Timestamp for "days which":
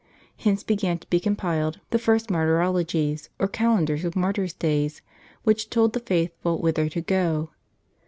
4.55-5.69